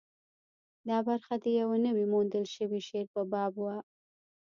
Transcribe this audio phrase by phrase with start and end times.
[0.89, 3.77] دا برخه د یوه نوي موندل شوي شعر په باب وه.